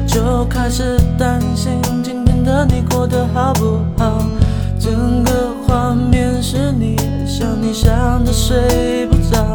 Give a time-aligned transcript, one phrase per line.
[0.00, 4.22] 就开始担心今天的你过得好不好
[4.78, 6.96] 整个画面是你
[7.26, 9.54] 想你想的睡不着。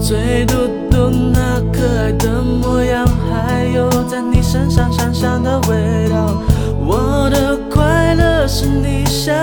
[0.00, 0.54] 嘴嘟
[0.90, 6.42] 嘟那可爱的模样还有在你身上香香的味道。
[6.84, 9.34] 我的快乐是你想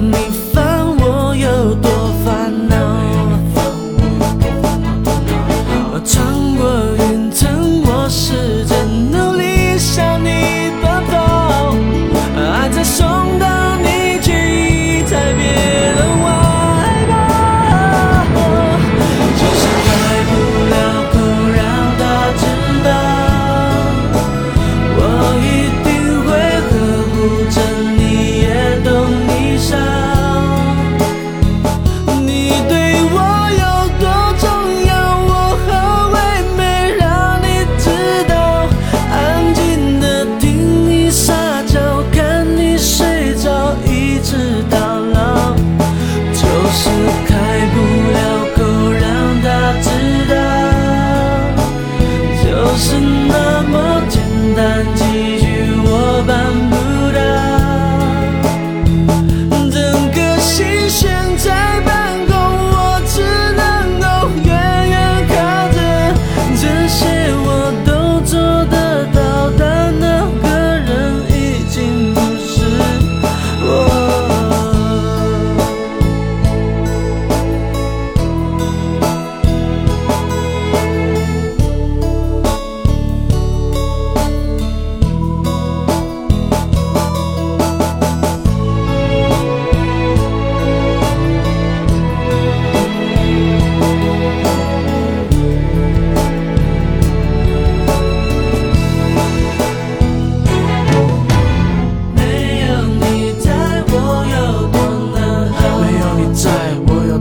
[0.00, 0.47] me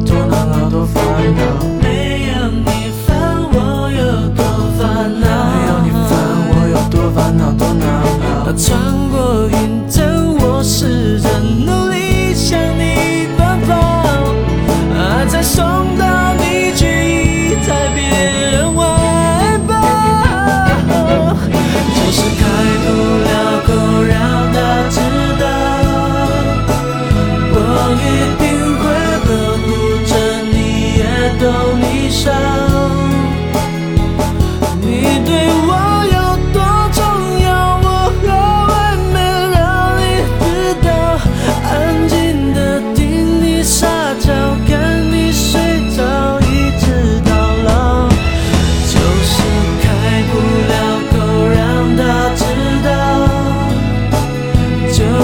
[0.05, 1.03] 多那么多烦
[1.35, 1.41] 恼。
[1.81, 3.07] 没有你烦
[3.51, 4.43] 我有多
[4.77, 5.25] 烦恼。
[5.53, 6.09] 没有你烦
[6.49, 8.53] 我有多烦恼多难熬。
[8.53, 8.67] 穿
[9.09, 9.95] 过云层
[10.39, 13.71] 我试着努力向你奔跑。
[14.95, 15.63] 爱才送
[15.97, 18.06] 到你却已在别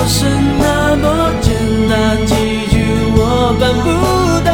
[0.05, 0.25] 是
[0.59, 1.53] 那么简
[1.89, 2.33] 单，几
[2.67, 2.73] 句
[3.15, 3.85] 我办不
[4.45, 4.51] 到，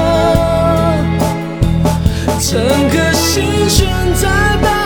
[2.40, 2.50] 整
[2.90, 4.28] 颗心悬在
[4.62, 4.79] 半。